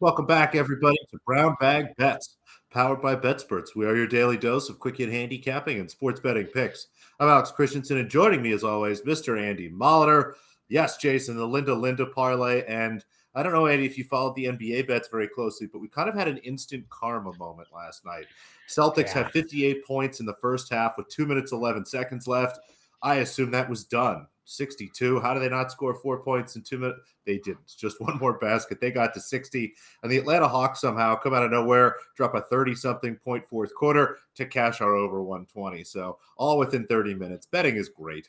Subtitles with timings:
[0.00, 2.38] Welcome back, everybody, to Brown Bag Bets,
[2.70, 3.76] powered by BetSperts.
[3.76, 6.86] We are your daily dose of quick hit handicapping and sports betting picks.
[7.18, 9.38] I'm Alex Christensen, and joining me, as always, Mr.
[9.38, 10.36] Andy Molitor.
[10.70, 12.64] Yes, Jason, the Linda Linda parlay.
[12.66, 15.88] And I don't know, Andy, if you followed the NBA bets very closely, but we
[15.88, 18.24] kind of had an instant karma moment last night.
[18.70, 19.24] Celtics Yeah.
[19.24, 22.58] had 58 points in the first half with two minutes, 11 seconds left.
[23.02, 24.26] I assume that was done.
[24.44, 25.20] 62.
[25.20, 27.00] How do they not score four points in two minutes?
[27.24, 27.72] They didn't.
[27.78, 28.80] Just one more basket.
[28.80, 29.72] They got to 60.
[30.02, 33.74] And the Atlanta Hawks somehow come out of nowhere, drop a 30 something point fourth
[33.74, 35.84] quarter to cash our over 120.
[35.84, 37.46] So all within 30 minutes.
[37.46, 38.28] Betting is great.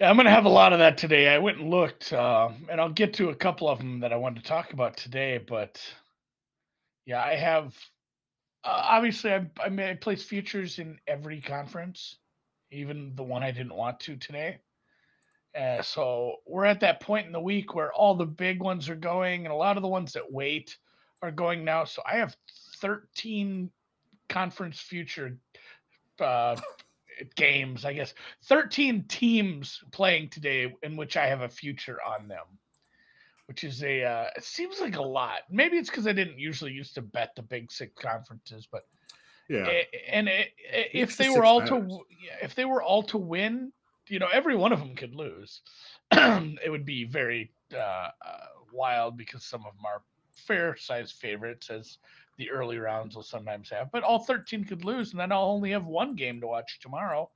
[0.00, 1.28] Yeah, I'm going to have a lot of that today.
[1.28, 4.16] I went and looked, uh, and I'll get to a couple of them that I
[4.16, 5.38] wanted to talk about today.
[5.38, 5.82] But
[7.04, 7.74] yeah, I have
[8.64, 12.16] uh, obviously I, I may place futures in every conference,
[12.70, 14.58] even the one I didn't want to today.
[15.58, 18.96] Uh, so we're at that point in the week where all the big ones are
[18.96, 20.76] going, and a lot of the ones that wait
[21.22, 21.84] are going now.
[21.84, 22.36] So I have
[22.76, 23.70] 13
[24.28, 25.38] conference future
[26.20, 26.56] uh,
[27.36, 32.44] games, I guess 13 teams playing today in which I have a future on them,
[33.46, 35.40] which is a uh, it seems like a lot.
[35.50, 38.84] Maybe it's because I didn't usually used to bet the big six conferences, but
[39.48, 39.66] Yeah.
[40.10, 40.50] and it,
[40.92, 41.88] if they were all matters.
[41.88, 42.00] to
[42.42, 43.72] if they were all to win,
[44.08, 45.62] you know, every one of them could lose.
[46.12, 48.10] it would be very uh, uh,
[48.72, 51.98] wild because some of them are fair sized favorites, as
[52.36, 53.90] the early rounds will sometimes have.
[53.90, 57.30] But all 13 could lose, and then I'll only have one game to watch tomorrow.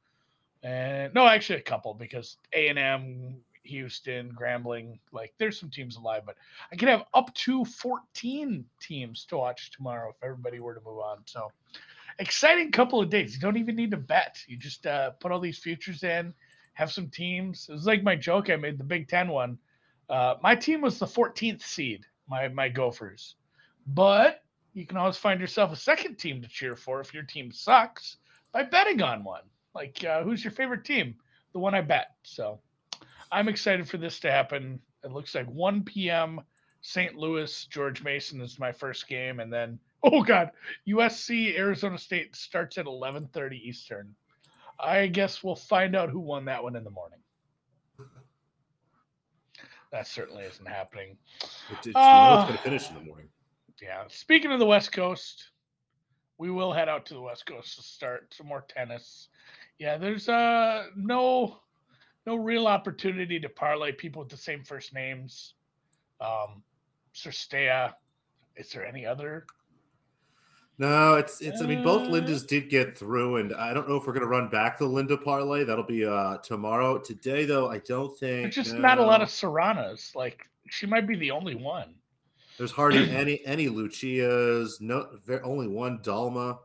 [0.62, 5.96] And no, actually a couple because A and M, Houston, Grambling, like there's some teams
[5.96, 6.36] alive, but
[6.72, 10.98] I could have up to 14 teams to watch tomorrow if everybody were to move
[10.98, 11.18] on.
[11.26, 11.50] So
[12.18, 13.34] exciting couple of days.
[13.34, 14.38] You don't even need to bet.
[14.46, 16.34] You just uh, put all these futures in,
[16.74, 17.66] have some teams.
[17.68, 19.58] It was like my joke I made the Big Ten one.
[20.08, 23.36] Uh, my team was the 14th seed, my my Gophers,
[23.86, 24.42] but
[24.74, 28.16] you can always find yourself a second team to cheer for if your team sucks
[28.52, 29.42] by betting on one.
[29.74, 31.14] Like, uh, who's your favorite team?
[31.52, 32.12] The one I bet.
[32.22, 32.60] So
[33.30, 34.80] I'm excited for this to happen.
[35.04, 36.40] It looks like 1 p.m.
[36.80, 37.16] St.
[37.16, 39.78] Louis, George Mason is my first game, and then
[40.12, 40.50] oh god,
[40.88, 44.14] USC Arizona State starts at 11:30 Eastern.
[44.80, 47.18] I guess we'll find out who won that one in the morning.
[49.92, 51.18] That certainly isn't happening.
[51.42, 51.48] It,
[51.78, 53.28] it's, it's Uh, going to finish in the morning.
[53.80, 54.04] Yeah.
[54.08, 55.50] Speaking of the West Coast,
[56.38, 59.28] we will head out to the West Coast to start some more tennis.
[59.78, 61.60] Yeah, there's uh no
[62.26, 65.54] no real opportunity to parlay people with the same first names.
[66.20, 66.62] Um.
[67.14, 69.46] Is there any other?
[70.82, 71.62] No, it's it's.
[71.62, 74.24] I mean, both Uh, Lindas did get through, and I don't know if we're going
[74.24, 75.62] to run back the Linda parlay.
[75.62, 76.98] That'll be uh tomorrow.
[76.98, 78.42] Today, though, I don't think.
[78.52, 80.16] There's just not a lot of Soranas.
[80.16, 81.94] Like she might be the only one.
[82.58, 84.80] There's hardly any any Lucias.
[84.80, 85.06] No,
[85.44, 86.58] only one Dalma.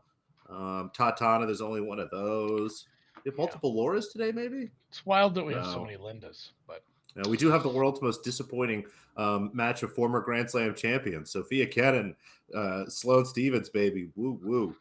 [0.50, 1.46] Um, Tatana.
[1.46, 2.88] There's only one of those.
[3.18, 3.34] Have Yeah.
[3.38, 4.72] multiple Lauras today, maybe.
[4.90, 6.82] It's wild that we have so many Lindas, but
[7.18, 8.86] Now, we do have the world's most disappointing
[9.18, 12.16] um, match of former Grand Slam champions, Sofia Kenin,
[12.56, 14.76] uh, Sloane Stevens, baby, woo woo.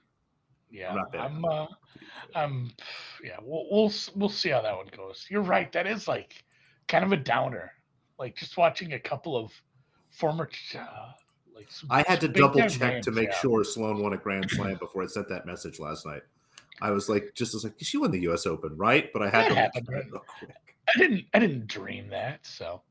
[0.71, 1.75] yeah, I'm on uh,
[2.35, 2.71] I'm
[3.25, 5.27] yeah, we'll we'll we'll see how that one goes.
[5.31, 5.73] You're right.
[5.73, 6.45] That is like
[6.89, 7.73] kind of a downer.
[8.19, 9.51] Like just watching a couple of
[10.11, 10.49] former
[10.79, 11.13] uh,
[11.55, 13.39] like some, I had to double check to make yeah.
[13.39, 16.23] sure Sloane won a Grand Slam before I sent that message last night.
[16.83, 18.45] I was like, just was like, she won the U.S.
[18.45, 19.11] Open, right?
[19.13, 20.51] But I had That to look happened, right?
[20.95, 22.47] I didn't I didn't dream that.
[22.47, 22.83] So,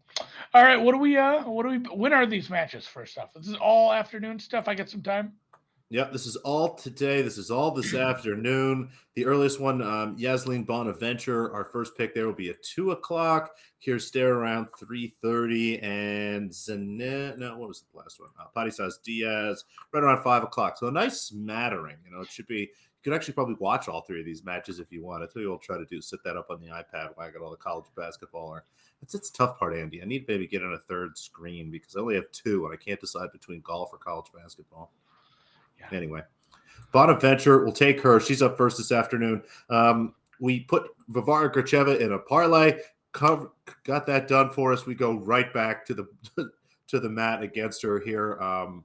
[0.54, 2.86] all right, what do we uh what do we when are these matches?
[2.86, 4.68] First off, this is all afternoon stuff.
[4.68, 5.34] I get some time.
[5.90, 7.22] Yep, this is all today.
[7.22, 8.90] This is all this afternoon.
[9.14, 11.54] The earliest one, um, Ysaline Bonaventure.
[11.54, 13.52] Our first pick there will be at two o'clock.
[13.84, 17.38] Kirsten around three thirty, and Zanet.
[17.38, 18.30] No, what was the last one?
[18.40, 19.64] Uh, Parrizas Diaz
[19.94, 20.78] right around five o'clock.
[20.78, 21.98] So a nice smattering.
[22.04, 22.72] You know, it should be.
[23.06, 25.22] You could actually probably watch all three of these matches if you want.
[25.22, 27.28] I tell you, what I'll try to do sit that up on the iPad when
[27.28, 28.48] I got all the college basketball.
[28.48, 28.66] Or
[29.00, 30.02] that's it's the tough part, Andy.
[30.02, 32.74] I need to maybe get on a third screen because I only have two, and
[32.74, 34.92] I can't decide between golf or college basketball.
[35.80, 35.96] Yeah.
[35.96, 36.24] Anyway,
[36.92, 38.20] Bonaventure will take her.
[38.20, 39.44] She's up first this afternoon.
[39.70, 42.80] Um, we put Varvara Gracheva in a parlay.
[43.12, 43.52] Cover,
[43.84, 44.88] got that done for us.
[44.88, 46.08] We go right back to the
[46.88, 48.42] to the mat against her here.
[48.42, 48.84] Um,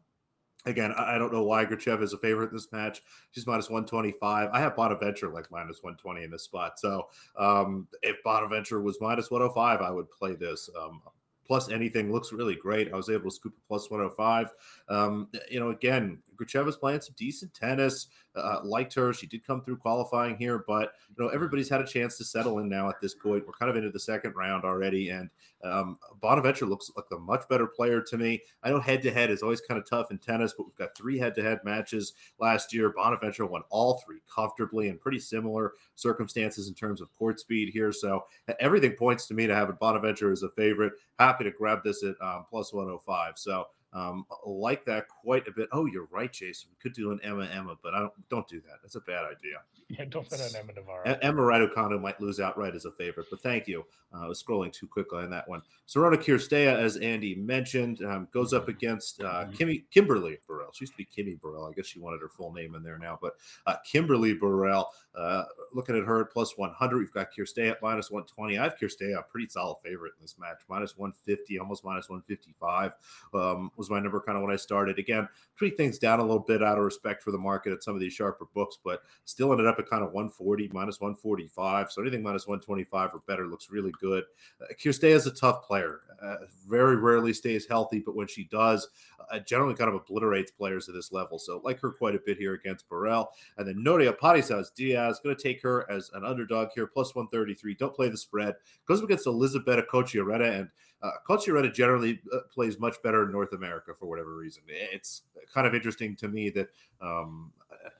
[0.66, 3.02] again, I don't know why Gracheva is a favorite in this match.
[3.30, 4.50] She's minus 125.
[4.52, 6.78] I have Bonaventure like minus 120 in this spot.
[6.78, 7.08] So
[7.38, 10.68] um, if Bonaventure was minus 105, I would play this.
[10.80, 11.00] Um,
[11.46, 12.92] plus anything looks really great.
[12.92, 14.52] I was able to scoop a plus 105.
[14.88, 18.08] Um, you know, again, Gracheva playing some decent tennis.
[18.36, 19.12] Uh, liked her.
[19.12, 22.60] She did come through qualifying here, but you know everybody's had a chance to settle
[22.60, 23.44] in now at this point.
[23.44, 25.28] We're kind of into the second round already, and
[25.64, 28.40] um, Bonaventure looks like a much better player to me.
[28.62, 30.96] I know head to head is always kind of tough in tennis, but we've got
[30.96, 32.90] three head to head matches last year.
[32.90, 37.92] Bonaventure won all three comfortably in pretty similar circumstances in terms of court speed here.
[37.92, 38.24] So
[38.60, 40.92] everything points to me to have Bonaventure as a favorite.
[41.18, 43.36] Happy to grab this at um, plus 105.
[43.36, 45.68] So um, like that quite a bit.
[45.72, 46.70] Oh, you're right, Jason.
[46.70, 48.78] We could do an Emma Emma, but I don't don't do that.
[48.82, 49.58] That's a bad idea.
[49.88, 51.18] Yeah, don't bet on Emma Navarro.
[51.20, 53.84] Emma Raducanu might lose outright as a favorite, but thank you.
[54.14, 55.62] Uh, I was scrolling too quickly on that one.
[55.88, 59.52] Sorana Cirstea, as Andy mentioned, um, goes up against uh, mm-hmm.
[59.52, 60.72] Kimmy, Kimberly Birrell.
[60.72, 61.68] She used to be Kimmy Birrell.
[61.68, 63.34] I guess she wanted her full name in there now, but
[63.66, 64.86] uh, Kimberly Birrell.
[65.14, 68.58] Uh, looking at her at plus 100, we've got Cirstea at minus 120.
[68.58, 72.92] I have Cirstea a pretty solid favorite in this match, minus 150, almost minus 155
[73.34, 74.98] um, was my number kind of when I started.
[74.98, 77.94] Again, treat things down a little bit out of respect for the market at some
[77.94, 81.90] of these sharper books, but still ended up at kind of 140, minus 145.
[81.90, 84.24] So anything minus 125 or better looks really good.
[84.60, 86.02] Uh, Cirstea is a tough player.
[86.22, 86.36] Uh,
[86.68, 88.88] very rarely stays healthy, but when she does,
[89.32, 91.38] uh, generally kind of obliterates players at this level.
[91.38, 93.28] So like her quite a bit here against Birrell.
[93.56, 97.74] And then Nuria Parrizas Diaz, going to take her as an underdog here, plus 133.
[97.74, 98.54] Don't play the spread.
[98.86, 100.68] Goes up against Elizabeth Cocciaretto, and
[101.02, 104.62] uh, Cocciaretto generally uh, plays much better in North America for whatever reason.
[104.66, 106.68] It's kind of interesting to me that
[107.00, 107.52] um,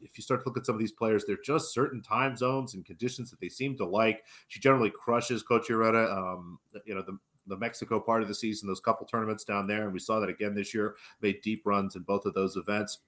[0.02, 2.74] if you start to look at some of these players, they're just certain time zones
[2.74, 4.24] and conditions that they seem to like.
[4.48, 6.16] She generally crushes Cocciaretto.
[6.16, 9.84] Um, you know, the the Mexico part of the season, those couple tournaments down there,
[9.84, 10.96] and we saw that again this year.
[11.20, 12.98] Made deep runs in both of those events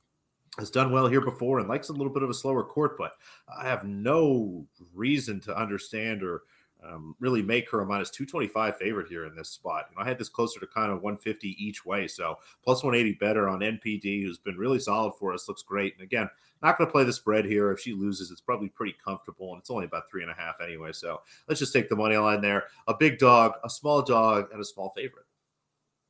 [0.59, 3.13] has done well here before and likes a little bit of a slower court, but
[3.59, 6.43] I have no reason to understand or
[6.87, 9.87] um, really make her a minus 225 favorite here in this spot.
[9.91, 12.09] You know, I had this closer to kind of 150 each way.
[12.09, 15.95] So plus 180 better on NPD, who's been really solid for us, looks great.
[15.95, 16.29] And again,
[16.63, 17.73] not going to play the spread here.
[17.73, 20.57] If she loses, it's probably pretty comfortable, and it's only about three and a half
[20.63, 20.93] anyway.
[20.93, 22.65] So let's just take the money line there.
[22.87, 25.27] A big dog, a small dog, and a small favorite.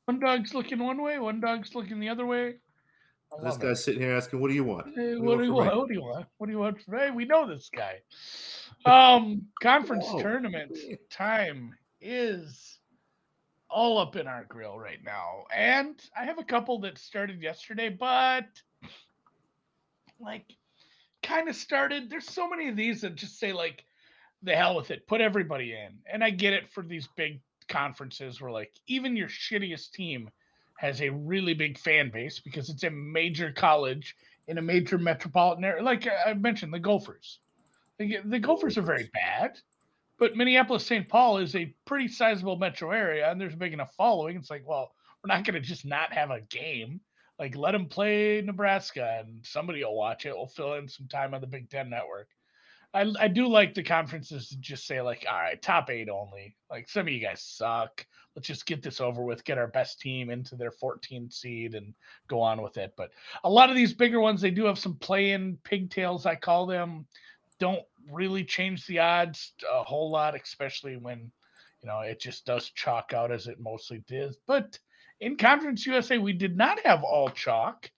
[0.04, 2.56] One dog's looking one way, one dog's looking the other way.
[3.42, 3.82] This guy's it.
[3.82, 4.88] sitting here asking, "What do you want?
[4.94, 5.74] Hey, what, do you want?
[5.74, 6.26] What do you want?
[6.36, 7.10] What do you want for me?
[7.12, 8.00] We know this guy."
[8.84, 10.22] Um, conference Whoa.
[10.22, 10.76] tournament
[11.10, 12.78] time is
[13.70, 17.88] all up in our grill right now, and I have a couple that started yesterday,
[17.88, 18.46] but
[20.20, 20.44] like
[21.22, 22.10] kind of started.
[22.10, 23.84] There's so many of these that just say like,
[24.42, 28.40] "The hell with it, put everybody in," and I get it for these big conferences
[28.40, 30.28] where like even your shittiest team
[30.76, 34.16] has a really big fan base because it's a major college
[34.48, 35.82] in a major metropolitan area.
[35.82, 37.38] Like I mentioned, the Gophers.
[37.98, 39.58] The, Gophers are very bad,
[40.18, 41.08] but Minneapolis St.
[41.08, 44.36] Paul is a pretty sizable metro area, and there's a big enough following.
[44.36, 44.92] It's like, well,
[45.22, 47.00] we're not going to just not have a game.
[47.38, 50.34] Like, let them play Nebraska, and somebody will watch it.
[50.34, 52.28] We'll fill in some time on the Big Ten Network.
[52.94, 56.56] I, I do like the conferences to just say like, all right, top eight only.
[56.70, 58.06] Like some of you guys suck.
[58.36, 61.94] Let's just get this over with, get our best team into their 14th seed and
[62.28, 62.92] go on with it.
[62.96, 63.10] But
[63.44, 67.06] a lot of these bigger ones, they do have some play-in pigtails, I call them.
[67.62, 71.30] Don't really change the odds a whole lot, especially when
[71.80, 74.34] you know it just does chalk out as it mostly did.
[74.48, 74.76] But
[75.20, 77.88] in Conference USA, we did not have all chalk.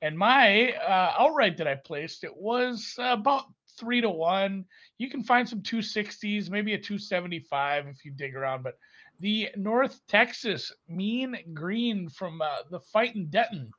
[0.00, 3.46] And my uh, outright that I placed, it was about
[3.80, 4.64] three to one.
[4.96, 8.62] You can find some 260s, maybe a 275 if you dig around.
[8.62, 8.78] But
[9.18, 13.72] the North Texas Mean Green from uh, the fighting Denton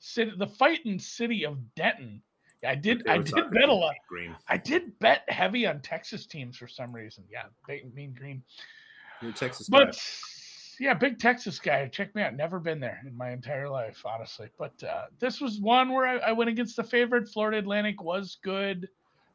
[0.00, 2.24] city, the fighting city of Denton.
[2.64, 3.06] I did.
[3.08, 3.94] I did bet a lot.
[4.08, 4.36] Green.
[4.48, 7.24] I did bet heavy on Texas teams for some reason.
[7.30, 7.44] Yeah,
[7.94, 8.42] Mean Green.
[9.20, 9.98] You're Texas but, guy.
[10.80, 11.86] Yeah, big Texas guy.
[11.88, 12.34] Check me out.
[12.34, 14.48] Never been there in my entire life, honestly.
[14.58, 17.28] But uh, this was one where I, I went against the favorite.
[17.28, 18.88] Florida Atlantic was good.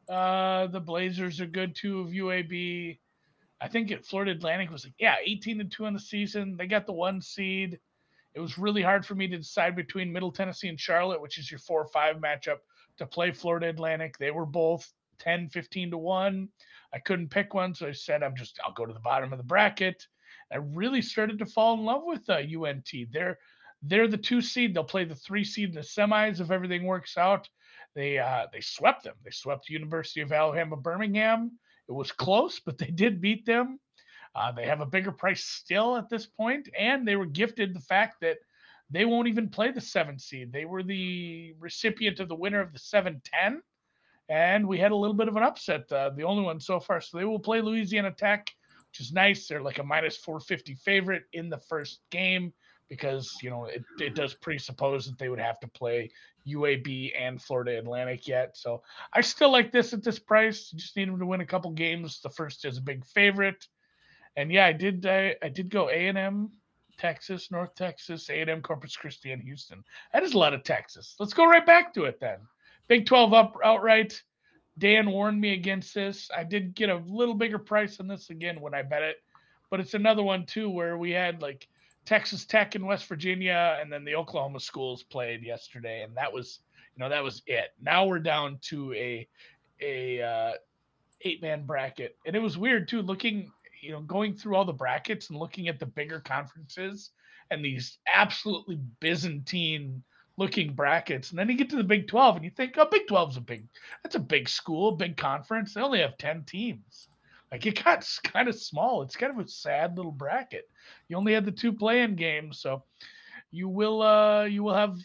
[0.08, 2.98] Uh, the Blazers are good too of UAB.
[3.60, 6.56] I think it, Florida Atlantic was like, yeah, 18 and 2 in the season.
[6.56, 7.78] They got the one seed.
[8.34, 11.50] It was really hard for me to decide between Middle Tennessee and Charlotte, which is
[11.50, 12.58] your 4 or 5 matchup,
[12.98, 14.18] to play Florida Atlantic.
[14.18, 16.48] They were both 10, 15 to 1.
[16.92, 19.38] I couldn't pick one, so I said, I'm just, I'll go to the bottom of
[19.38, 20.06] the bracket.
[20.52, 22.90] I really started to fall in love with uh, UNT.
[23.12, 23.38] They're
[23.82, 24.74] they're the two seed.
[24.74, 27.48] They'll play the three seed in the semis if everything works out.
[27.94, 29.14] They uh, they swept them.
[29.24, 31.58] They swept the University of Alabama Birmingham.
[31.88, 33.78] It was close, but they did beat them.
[34.34, 37.80] Uh, they have a bigger price still at this point, and they were gifted the
[37.80, 38.38] fact that
[38.90, 40.52] they won't even play the seven seed.
[40.52, 43.58] They were the recipient of the winner of the 7-10,
[44.28, 47.00] and we had a little bit of an upset, uh, the only one so far.
[47.00, 48.50] So they will play Louisiana Tech,
[48.90, 49.46] which is nice.
[49.46, 52.52] They're like a minus 450 favorite in the first game
[52.88, 56.10] because you know it, it does presuppose that they would have to play
[56.46, 58.56] UAB and Florida Atlantic yet.
[58.56, 60.70] So I still like this at this price.
[60.70, 62.20] Just need them to win a couple games.
[62.22, 63.66] The first is a big favorite,
[64.36, 65.06] and yeah, I did.
[65.06, 66.50] I, I did go A and M,
[66.98, 69.82] Texas, North Texas, A and M, Corpus Christi, and Houston.
[70.12, 71.14] That is a lot of Texas.
[71.18, 72.38] Let's go right back to it then.
[72.88, 74.22] Big Twelve up outright.
[74.78, 76.30] Dan warned me against this.
[76.36, 79.16] I did get a little bigger price on this again when I bet it,
[79.70, 81.68] but it's another one too where we had like
[82.04, 86.60] Texas Tech and West Virginia, and then the Oklahoma schools played yesterday, and that was
[86.94, 87.70] you know that was it.
[87.82, 89.28] Now we're down to a
[89.80, 90.52] a uh,
[91.22, 93.02] eight man bracket, and it was weird too.
[93.02, 97.10] Looking you know going through all the brackets and looking at the bigger conferences
[97.50, 100.02] and these absolutely Byzantine
[100.36, 101.30] looking brackets.
[101.30, 103.40] And then you get to the Big 12 and you think, oh, Big 12's a
[103.40, 103.66] big,
[104.02, 105.74] that's a big school, big conference.
[105.74, 107.08] They only have 10 teams.
[107.50, 109.02] Like it got kind of small.
[109.02, 110.68] It's kind of a sad little bracket.
[111.08, 112.84] You only had the two playing games, so
[113.50, 114.98] you will uh you will have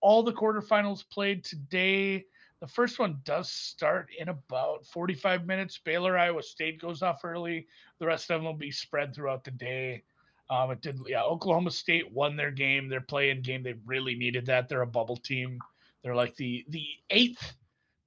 [0.00, 2.24] all the quarterfinals played today.
[2.60, 5.78] The first one does start in about 45 minutes.
[5.84, 7.66] Baylor, Iowa State goes off early.
[8.00, 10.02] The rest of them will be spread throughout the day.
[10.50, 11.22] Um, it did, yeah.
[11.22, 12.88] Oklahoma State won their game.
[12.88, 13.62] They're playing game.
[13.62, 14.68] They really needed that.
[14.68, 15.58] They're a bubble team.
[16.02, 17.54] They're like the the eighth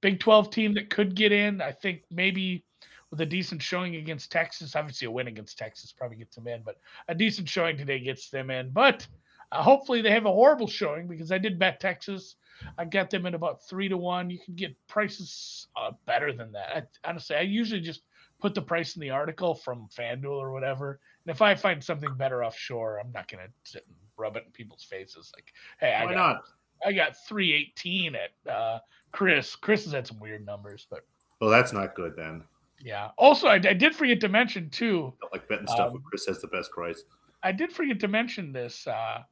[0.02, 1.62] Big 12 team that could get in.
[1.62, 2.64] I think maybe
[3.10, 4.74] with a decent showing against Texas.
[4.74, 6.78] Obviously, a win against Texas probably gets them in, but
[7.08, 8.70] a decent showing today gets them in.
[8.70, 9.06] But
[9.52, 12.36] uh, hopefully, they have a horrible showing because I did bet Texas.
[12.78, 14.30] I got them in about three to one.
[14.30, 16.76] You can get prices uh, better than that.
[16.76, 18.02] I, honestly, I usually just
[18.40, 21.00] put the price in the article from FanDuel or whatever.
[21.26, 24.44] And if I find something better offshore, I'm not going to sit and rub it
[24.46, 25.32] in people's faces.
[25.36, 26.42] Like, hey, I Why got, not?
[26.86, 28.78] I got 318 at uh,
[29.12, 29.54] Chris.
[29.56, 31.04] Chris has had some weird numbers, but
[31.40, 32.42] Well, that's not good then.
[32.80, 33.10] yeah.
[33.18, 35.12] Also, I, I did forget to mention too.
[35.20, 37.04] Don't like betting stuff Um, Chris has the best price.
[37.44, 38.86] I did forget to mention this.
[38.86, 39.22] Uh,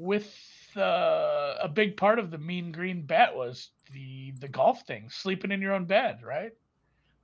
[0.00, 0.34] with
[0.78, 5.52] uh, a big part of the Mean Green bet was the the golf thing, sleeping
[5.52, 6.52] in your own bed, right?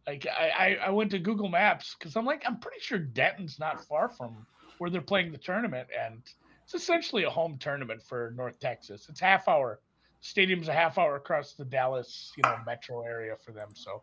[0.06, 3.58] Like I I, I went to Google Maps because I'm like I'm pretty sure Denton's
[3.58, 6.20] not far from where they're playing the tournament, and
[6.64, 9.06] it's essentially a home tournament for North Texas.
[9.08, 9.80] It's half hour.
[10.20, 13.68] Stadium's a half hour across the Dallas, you know, metro area for them.
[13.72, 14.02] So,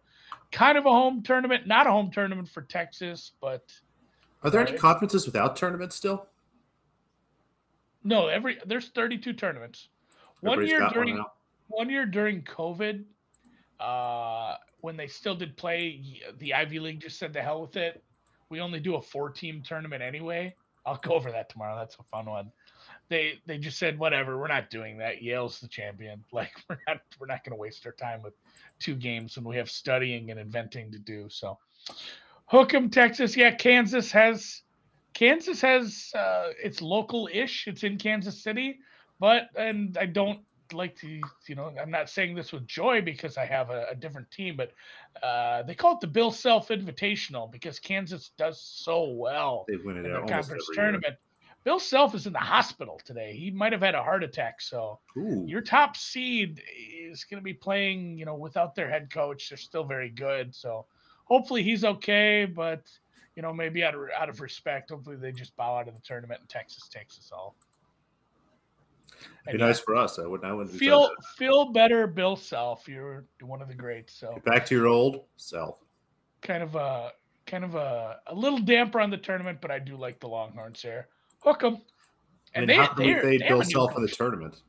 [0.51, 3.71] kind of a home tournament, not a home tournament for Texas, but
[4.41, 6.27] Are there any conferences without tournaments still?
[8.03, 9.89] No, every there's 32 tournaments.
[10.41, 11.31] One year during now.
[11.67, 13.03] one year during COVID,
[13.79, 18.03] uh, when they still did play, the Ivy League just said the hell with it.
[18.49, 20.53] We only do a four-team tournament anyway.
[20.85, 21.77] I'll go over that tomorrow.
[21.77, 22.51] That's a fun one.
[23.09, 24.37] They they just said whatever.
[24.37, 25.21] We're not doing that.
[25.21, 26.23] Yale's the champion.
[26.33, 28.33] Like we're not we're not going to waste our time with
[28.79, 31.27] two games when we have studying and inventing to do.
[31.29, 31.57] So,
[32.47, 33.37] hook 'em, Texas.
[33.37, 34.61] Yeah, Kansas has
[35.13, 37.67] Kansas has uh, it's local-ish.
[37.67, 38.79] It's in Kansas City,
[39.19, 40.39] but and I don't
[40.73, 43.95] like to you know I'm not saying this with joy because I have a, a
[43.95, 44.71] different team, but
[45.21, 49.97] uh, they call it the Bill Self Invitational because Kansas does so well They win
[49.97, 50.91] it in the conference every year.
[50.91, 51.15] tournament.
[51.63, 53.35] Bill Self is in the hospital today.
[53.37, 56.61] He might have had a heart attack, so Ooh, your top seed
[56.99, 59.47] is going to be playing, you know, without their head coach.
[59.49, 60.85] They're still very good, so
[61.23, 62.45] hopefully he's okay.
[62.45, 62.89] But
[63.35, 66.01] you know, maybe out of out of respect, hopefully they just bow out of the
[66.01, 67.55] tournament and Texas takes us all.
[69.47, 70.19] it'd be nice for us.
[70.19, 70.49] I wouldn't.
[70.49, 72.87] I wouldn't Feel feel better, Bill Self.
[72.87, 74.13] You're one of the greats.
[74.13, 75.83] So Get back to your old self.
[76.41, 77.11] kind of a
[77.45, 80.81] kind of a, a little damper on the tournament, but I do like the Longhorns
[80.81, 81.07] here.
[81.39, 81.81] Hook 'em.
[82.55, 84.61] I mean, how can we fade Bill Self in the tournament?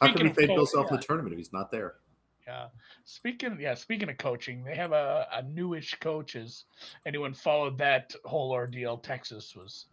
[0.00, 1.96] How can we fade Bill Self in the tournament if he's not there?
[2.46, 2.66] Yeah.
[3.04, 6.64] Speaking yeah, speaking of coaching, they have a, a newish coaches.
[7.06, 9.86] Anyone followed that whole ordeal, Texas was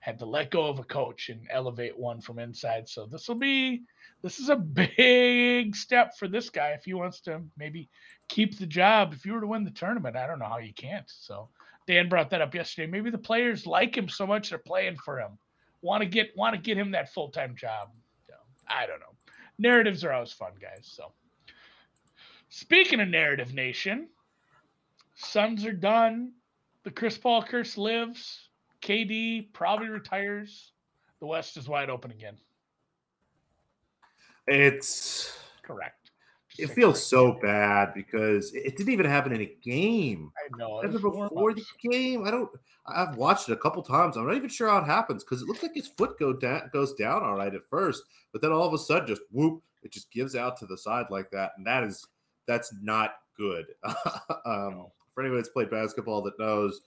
[0.00, 2.88] had to let go of a coach and elevate one from inside.
[2.88, 3.82] So this will be
[4.22, 7.88] this is a big step for this guy if he wants to maybe
[8.28, 9.12] keep the job.
[9.12, 11.06] If you were to win the tournament, I don't know how you can't.
[11.08, 11.48] So
[11.86, 12.90] Dan brought that up yesterday.
[12.90, 15.38] Maybe the players like him so much they're playing for him.
[15.82, 17.90] Want to get want to get him that full time job.
[18.28, 18.34] So,
[18.68, 19.14] I don't know.
[19.58, 20.82] Narratives are always fun, guys.
[20.84, 21.12] So
[22.48, 24.08] Speaking of narrative nation,
[25.18, 26.32] Suns are done.
[26.84, 28.48] The Chris Paul curse lives.
[28.82, 30.72] KD probably retires.
[31.18, 32.38] The West is wide open again.
[34.46, 36.12] It's Correct.
[36.48, 40.30] Just it feels so bad because it didn't even happen in a game.
[40.38, 40.80] I know.
[40.80, 42.48] it Ever before the game, I don't.
[42.86, 44.16] I've watched it a couple times.
[44.16, 46.70] I'm not even sure how it happens because it looks like his foot go down,
[46.72, 49.92] goes down all right at first, but then all of a sudden, just whoop, it
[49.92, 52.06] just gives out to the side like that, and that is
[52.48, 53.66] that's not good.
[54.44, 56.80] um, for anyone that's played basketball that knows,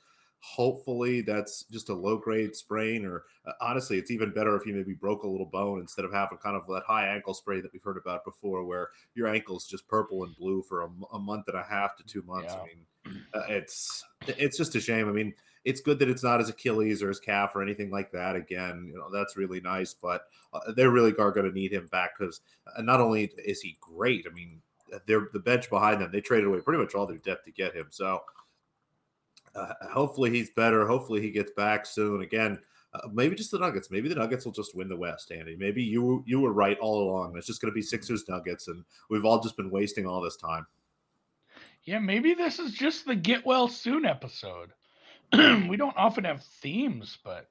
[0.44, 4.74] Hopefully, that's just a low grade sprain, or uh, honestly, it's even better if you
[4.74, 7.72] maybe broke a little bone instead of having kind of that high ankle sprain that
[7.72, 11.48] we've heard about before, where your ankle's just purple and blue for a, a month
[11.48, 12.52] and a half to two months.
[12.52, 12.60] Yeah.
[12.60, 15.08] I mean, uh, it's it's just a shame.
[15.08, 15.32] I mean,
[15.64, 18.36] it's good that it's not his Achilles or his calf or anything like that.
[18.36, 21.86] Again, you know that's really nice, but uh, they really are going to need him
[21.92, 22.42] back because
[22.76, 24.60] uh, not only is he great, I mean,
[25.06, 26.12] they're the bench behind them.
[26.12, 27.88] They traded away pretty much all their depth to get him.
[27.90, 28.22] So
[29.56, 30.88] uh, hopefully he's better.
[30.88, 32.22] Hopefully he gets back soon.
[32.22, 32.60] Again,
[32.94, 33.90] uh, maybe just the Nuggets.
[33.90, 35.56] Maybe the Nuggets will just win the West, Andy.
[35.56, 37.38] Maybe you you were right all along.
[37.38, 40.36] It's just going to be Sixers Nuggets, and we've all just been wasting all this
[40.36, 40.66] time.
[41.84, 44.72] Yeah, maybe this is just the get well soon episode.
[45.34, 47.48] we don't often have themes, but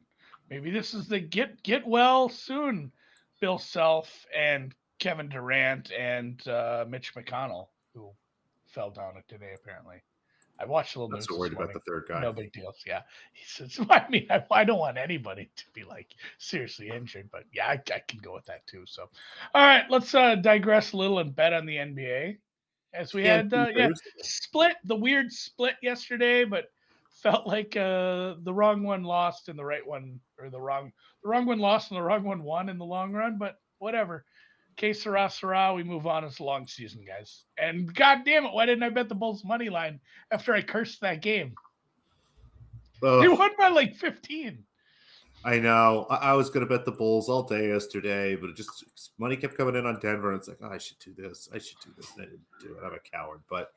[0.50, 2.92] maybe this is the get get well soon.
[3.40, 8.11] Bill Self and Kevin Durant and uh, Mitch McConnell, who
[8.66, 10.02] fell down it today apparently.
[10.61, 11.16] I watched a little.
[11.16, 12.21] Not so worried about the third guy.
[12.21, 12.75] No big deal.
[12.87, 13.00] Yeah,
[13.33, 13.80] he says.
[13.90, 17.80] I mean, I, I, don't want anybody to be like seriously injured, but yeah, I,
[17.95, 18.85] I can go with that too.
[18.87, 19.09] So,
[19.54, 22.37] all right, let's uh, digress a little and bet on the NBA,
[22.92, 23.88] as we had uh, yeah
[24.19, 26.71] split the weird split yesterday, but
[27.09, 30.92] felt like uh, the wrong one lost and the right one, or the wrong
[31.23, 33.38] the wrong one lost and the wrong one won in the long run.
[33.38, 34.26] But whatever.
[34.80, 35.75] Que sera, sera.
[35.75, 36.25] We move on.
[36.25, 37.44] It's a long season, guys.
[37.58, 41.02] And god damn it, why didn't I bet the Bulls money line after I cursed
[41.02, 41.54] that game?
[43.02, 44.64] They won by like 15.
[45.44, 46.06] I know.
[46.08, 49.37] I, I was going to bet the Bulls all day yesterday, but it just money
[49.37, 50.30] kept coming in on Denver.
[50.30, 51.50] And it's like, oh, I should do this.
[51.52, 52.10] I should do this.
[52.16, 52.80] And I didn't do it.
[52.82, 53.40] I'm a coward.
[53.50, 53.72] But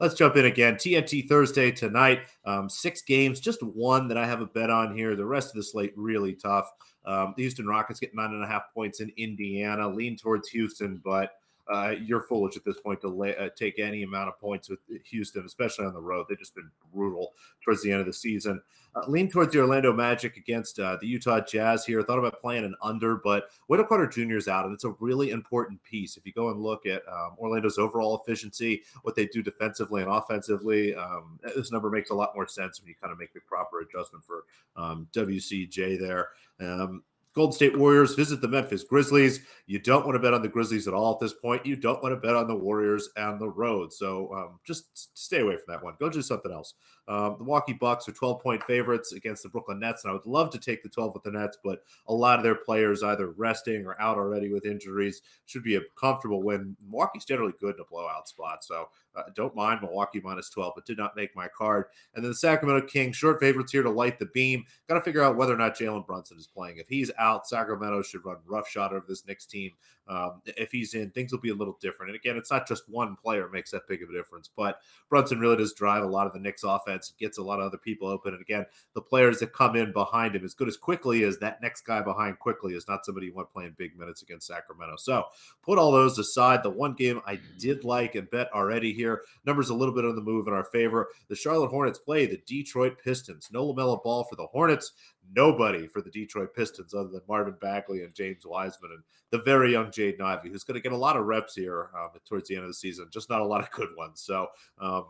[0.00, 0.76] let's jump in again.
[0.76, 2.20] TNT Thursday tonight.
[2.46, 5.16] Um, six games, just one that I have a bet on here.
[5.16, 6.70] The rest of the slate really tough.
[7.06, 11.00] Um, the Houston Rockets get nine and a half points in Indiana, lean towards Houston,
[11.04, 11.32] but
[11.68, 14.78] uh, you're foolish at this point to lay, uh, take any amount of points with
[15.04, 16.26] Houston, especially on the road.
[16.28, 17.32] They've just been brutal
[17.64, 18.62] towards the end of the season.
[18.94, 22.02] Uh, lean towards the Orlando Magic against uh, the Utah Jazz here.
[22.02, 24.36] Thought about playing an under, but Wendell Carter Jr.
[24.36, 26.16] is out, and it's a really important piece.
[26.16, 30.10] If you go and look at um, Orlando's overall efficiency, what they do defensively and
[30.10, 33.40] offensively, um, this number makes a lot more sense when you kind of make the
[33.40, 34.44] proper adjustment for
[34.76, 36.28] um, WCJ there.
[36.60, 37.02] Um,
[37.36, 39.40] Golden State Warriors visit the Memphis Grizzlies.
[39.66, 41.66] You don't want to bet on the Grizzlies at all at this point.
[41.66, 43.92] You don't want to bet on the Warriors on the road.
[43.92, 45.96] So um, just stay away from that one.
[46.00, 46.72] Go do something else.
[47.08, 50.24] Um, the Milwaukee Bucks are 12 point favorites against the Brooklyn Nets, and I would
[50.24, 53.30] love to take the 12 with the Nets, but a lot of their players either
[53.32, 55.20] resting or out already with injuries.
[55.44, 56.74] Should be a comfortable win.
[56.82, 60.86] Milwaukee's generally good in a blowout spot, so uh, don't mind Milwaukee minus 12, but
[60.86, 61.86] did not make my card.
[62.14, 64.64] And then the Sacramento Kings, short favorites here to light the beam.
[64.88, 66.78] Got to figure out whether or not Jalen Brunson is playing.
[66.78, 69.72] If he's out, Sacramento should run roughshod over this Knicks team.
[70.08, 72.10] Um, if he's in, things will be a little different.
[72.10, 75.40] And again, it's not just one player makes that big of a difference, but Brunson
[75.40, 78.08] really does drive a lot of the Knicks offense, gets a lot of other people
[78.08, 78.32] open.
[78.32, 81.60] And again, the players that come in behind him, as good as quickly as that
[81.60, 84.96] next guy behind quickly, is not somebody you want playing big minutes against Sacramento.
[84.98, 85.24] So
[85.62, 86.62] put all those aside.
[86.62, 90.14] The one game I did like and bet already here, numbers a little bit on
[90.14, 91.08] the move in our favor.
[91.28, 93.48] The Charlotte Hornets play the Detroit Pistons.
[93.52, 94.92] No LaMelo Ball for the Hornets
[95.34, 99.72] nobody for the Detroit Pistons other than Marvin Bagley and James Wiseman and the very
[99.72, 102.54] young Jaden Ivey, who's going to get a lot of reps here um, towards the
[102.54, 104.20] end of the season, just not a lot of good ones.
[104.20, 104.48] So
[104.80, 105.04] um,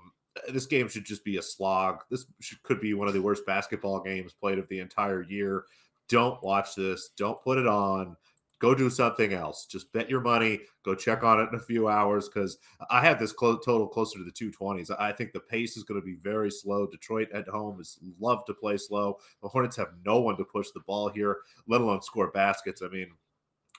[0.53, 2.03] this game should just be a slog.
[2.11, 5.65] This should, could be one of the worst basketball games played of the entire year.
[6.09, 7.11] Don't watch this.
[7.17, 8.17] Don't put it on
[8.59, 9.67] go do something else.
[9.67, 10.61] Just bet your money.
[10.85, 12.59] Go check on it in a few hours because
[12.91, 14.91] I have this clo- total closer to the 220s.
[14.99, 16.87] I think the pace is going to be very slow.
[16.87, 19.19] Detroit at home is love to play slow.
[19.43, 22.83] The Hornets have no one to push the ball here, let alone score baskets.
[22.83, 23.11] I mean,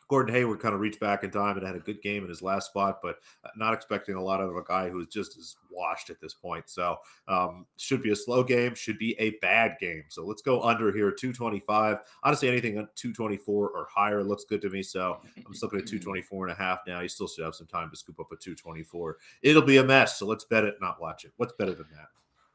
[0.08, 2.41] Gordon Hayward kind of reached back in time and had a good game in his
[2.41, 5.56] last spot, but uh, not expecting a lot out of a guy who's just as
[5.72, 6.70] washed at this point.
[6.70, 10.04] So um, should be a slow game, should be a bad game.
[10.10, 11.98] So let's go under here, 225.
[12.24, 14.82] Honestly, anything 224 or higher looks good to me.
[14.82, 17.02] So I'm just looking at 224 and a half now.
[17.02, 19.17] You still should have some time to scoop up a 224.
[19.41, 20.17] It'll be a mess.
[20.17, 21.32] So let's bet it, not watch it.
[21.38, 22.08] What's better than that?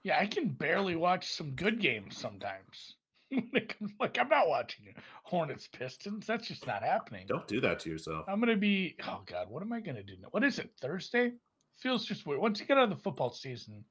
[0.05, 2.97] Yeah, I can barely watch some good games sometimes.
[4.01, 4.97] like I'm not watching it.
[5.25, 6.27] Hornets Pistons.
[6.27, 7.27] That's just not happening.
[7.27, 8.25] Don't do that to yourself.
[8.29, 8.97] I'm gonna be.
[9.07, 10.29] Oh God, what am I gonna do now?
[10.31, 10.71] What is it?
[10.81, 11.33] Thursday?
[11.79, 12.40] Feels just weird.
[12.40, 13.85] Once you get out of the football season,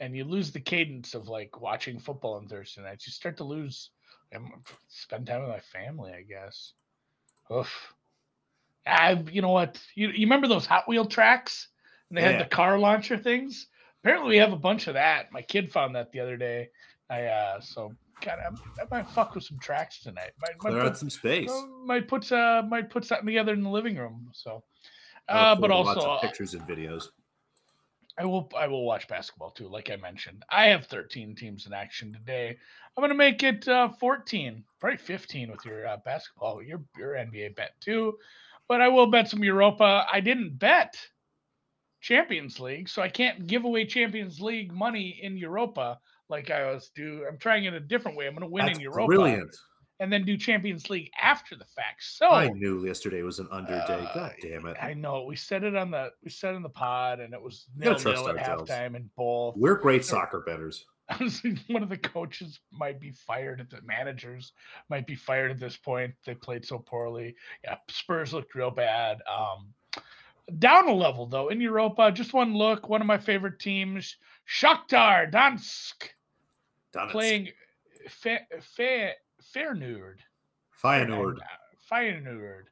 [0.00, 3.44] and you lose the cadence of like watching football on Thursday nights, you start to
[3.44, 3.90] lose.
[4.32, 4.44] and
[4.88, 6.72] spend time with my family, I guess.
[7.52, 7.94] Oof.
[8.86, 9.80] I, you know what?
[9.94, 11.68] You, you remember those Hot Wheel tracks?
[12.08, 12.32] And they yeah.
[12.32, 13.66] had the car launcher things.
[14.04, 15.32] Apparently, we have a bunch of that.
[15.32, 16.68] My kid found that the other day.
[17.08, 20.32] I uh, so God, I, I might fuck with some tracks tonight.
[20.42, 21.50] Might, Clear might out some space.
[21.50, 24.28] Uh, might put uh, might put something together in the living room.
[24.32, 24.62] So,
[25.30, 27.08] uh, but also of pictures and videos.
[28.18, 30.44] I will I will watch basketball too, like I mentioned.
[30.50, 32.58] I have 13 teams in action today.
[32.96, 37.56] I'm gonna make it uh, 14, probably 15 with your uh, basketball, your your NBA
[37.56, 38.18] bet too.
[38.68, 40.06] But I will bet some Europa.
[40.12, 40.96] I didn't bet
[42.04, 46.90] Champions League, so I can't give away Champions League money in Europa like I was
[46.94, 47.24] do.
[47.26, 48.26] I'm trying it a different way.
[48.26, 49.06] I'm gonna win That's in Europa.
[49.06, 49.56] brilliant.
[50.00, 52.02] And then do Champions League after the fact.
[52.02, 54.06] So I knew yesterday was an under day.
[54.06, 54.76] uh, God damn it.
[54.82, 57.68] I know we said it on the we said in the pod, and it was
[57.74, 58.70] nil nil at ourselves.
[58.70, 59.56] halftime in both.
[59.56, 60.84] We're great soccer betters.
[61.08, 63.60] Honestly, one of the coaches might be fired.
[63.60, 64.52] At the managers
[64.90, 66.12] might be fired at this point.
[66.26, 67.34] They played so poorly.
[67.62, 69.18] Yeah, Spurs looked real bad.
[69.30, 69.72] Um,
[70.58, 72.10] down a level though in Europa.
[72.12, 72.88] Just one look.
[72.88, 74.16] One of my favorite teams,
[74.48, 76.08] Shakhtar Donetsk,
[76.92, 77.12] Done it.
[77.12, 77.48] playing
[78.08, 79.14] Fe- Fe-
[79.54, 80.16] Feyenoord.
[80.82, 81.36] Feyenoord.
[81.90, 82.64] Feyenoord.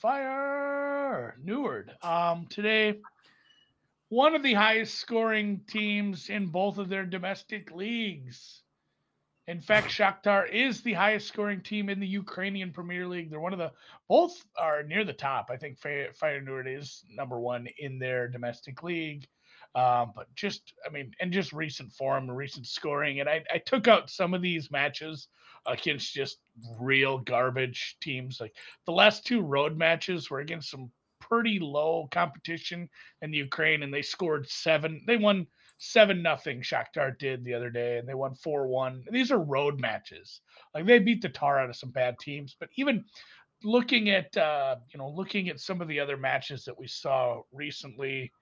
[0.00, 1.92] Fire Neward.
[2.02, 3.00] Um, today,
[4.10, 8.62] one of the highest scoring teams in both of their domestic leagues.
[9.48, 13.30] In fact, Shakhtar is the highest scoring team in the Ukrainian Premier League.
[13.30, 13.72] They're one of the
[14.06, 15.48] both are near the top.
[15.50, 19.26] I think Fey- Feyenoord is number one in their domestic league.
[19.74, 23.20] Um, but just, I mean, and just recent form, recent scoring.
[23.20, 25.28] And I, I took out some of these matches
[25.64, 26.40] against just
[26.78, 28.42] real garbage teams.
[28.42, 32.86] Like the last two road matches were against some pretty low competition
[33.22, 35.02] in the Ukraine, and they scored seven.
[35.06, 35.46] They won
[35.78, 36.60] seven nothing.
[36.60, 39.04] Shakhtar did the other day, and they won four one.
[39.10, 40.40] These are road matches.
[40.74, 43.04] Like they beat the tar out of some bad teams, but even
[43.64, 47.42] looking at uh, you know looking at some of the other matches that we saw
[47.52, 48.32] recently,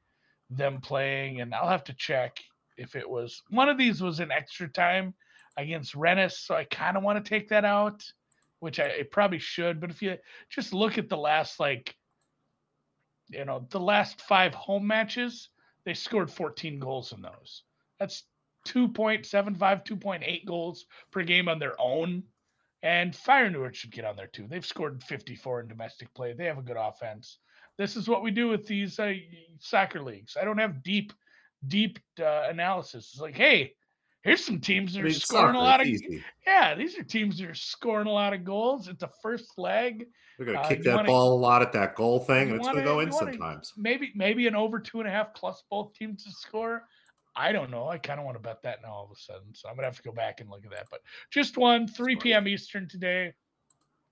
[0.51, 2.39] them playing, and I'll have to check
[2.77, 5.15] if it was one of these was in extra time
[5.57, 8.05] against Rennes, so I kind of want to take that out,
[8.61, 9.81] which I, I probably should.
[9.81, 10.17] But if you
[10.51, 11.95] just look at the last like,
[13.29, 15.49] you know, the last five home matches,
[15.87, 17.63] they scored 14 goals in those.
[17.99, 18.25] That's
[18.67, 22.25] 2.75, 2.8 goals per game on their own.
[22.83, 24.47] And Feyenoord should get on there too.
[24.49, 26.35] They've scored 54 in domestic play.
[26.35, 27.39] They have a good offense.
[27.79, 29.15] This is what we do with these uh,
[29.61, 30.37] soccer leagues.
[30.41, 31.13] I don't have deep,
[31.67, 33.11] deep uh, analysis.
[33.13, 33.75] It's like, hey,
[34.27, 36.23] here's some teams that I are mean, scoring soccer, a lot of easy.
[36.47, 38.89] yeah, these are teams that are scoring a lot of goals.
[38.89, 40.07] It's the first leg.
[40.39, 42.67] We're gonna Uh, kick that wanna- ball a lot at that goal thing, and it's
[42.67, 43.73] wanna- gonna go in wanna- sometimes.
[43.77, 46.87] Maybe maybe an over two and a half plus both teams to score.
[47.35, 47.89] I don't know.
[47.89, 49.55] I kind of want to bet that now all of a sudden.
[49.55, 50.89] So I'm gonna have to go back and look at that.
[50.91, 52.49] But just one, 3 p.m.
[52.49, 53.35] Eastern today.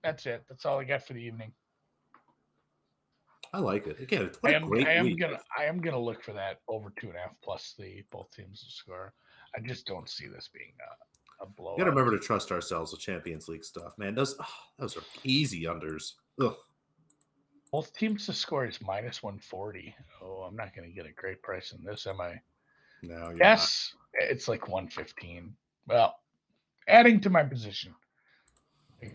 [0.03, 0.45] That's it.
[0.47, 1.53] That's all I got for the evening.
[3.53, 3.99] I like it.
[3.99, 6.91] Again, I a am great I am gonna I am gonna look for that over
[6.99, 9.13] two and a half plus the both teams to score.
[9.55, 11.77] I just don't see this being a, a blowout.
[11.77, 14.15] You gotta remember to trust ourselves with Champions League stuff, man.
[14.15, 14.45] Those oh,
[14.79, 16.13] those are easy unders.
[16.41, 16.55] Ugh.
[17.71, 19.93] Both teams to score is minus 140.
[20.21, 22.39] Oh, I'm not going to get a great price in this, am I?
[23.01, 23.37] No, you're not.
[23.37, 25.53] Yes, it's like 115.
[25.87, 26.15] Well,
[26.87, 27.93] adding to my position.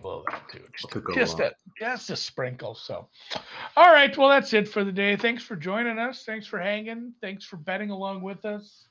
[0.03, 0.62] Below that too.
[0.76, 2.74] Just, just a just a sprinkle.
[2.74, 3.09] So
[3.76, 4.16] all right.
[4.16, 5.16] Well, that's it for the day.
[5.16, 6.24] Thanks for joining us.
[6.24, 7.12] Thanks for hanging.
[7.20, 8.87] Thanks for betting along with us.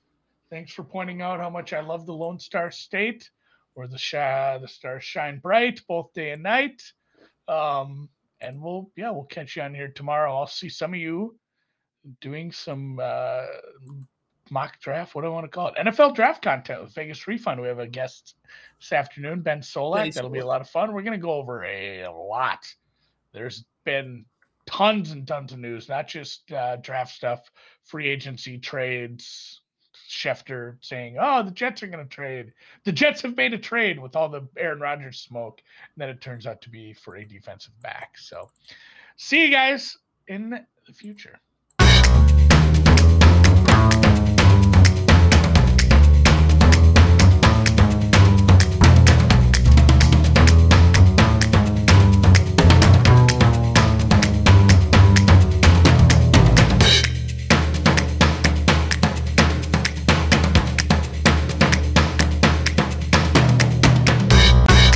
[0.50, 3.30] Thanks for pointing out how much I love the Lone Star State,
[3.74, 6.82] where the shy, the stars shine bright both day and night.
[7.48, 8.10] Um,
[8.42, 10.36] and we'll yeah, we'll catch you on here tomorrow.
[10.36, 11.36] I'll see some of you
[12.22, 13.46] doing some uh,
[14.50, 15.16] mock draft.
[15.16, 15.76] What do I want to call it?
[15.76, 17.62] NFL draft content with Vegas Refund.
[17.62, 18.36] We have a guest
[18.80, 19.96] this afternoon, Ben Solak.
[19.96, 20.94] Benny That'll be a lot of fun.
[20.94, 22.66] We're going to go over a lot.
[23.34, 24.26] There's been
[24.66, 27.50] tons and tons of news, not just uh, draft stuff,
[27.84, 29.62] free agency trades.
[30.10, 32.54] Schefter saying, "Oh, the Jets are going to trade.
[32.84, 35.62] The Jets have made a trade with all the Aaron Rodgers smoke."
[35.96, 38.18] And then it turns out to be for a defensive back.
[38.18, 38.50] So,
[39.18, 41.40] see you guys in the future.